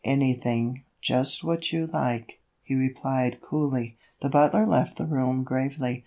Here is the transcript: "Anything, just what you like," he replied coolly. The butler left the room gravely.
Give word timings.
"Anything, 0.03 0.81
just 0.99 1.43
what 1.43 1.71
you 1.71 1.85
like," 1.85 2.39
he 2.63 2.73
replied 2.73 3.39
coolly. 3.39 3.99
The 4.23 4.29
butler 4.29 4.65
left 4.65 4.97
the 4.97 5.05
room 5.05 5.43
gravely. 5.43 5.99